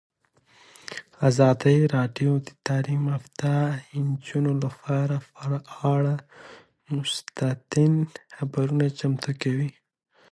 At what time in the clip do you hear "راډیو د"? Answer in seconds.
1.95-2.49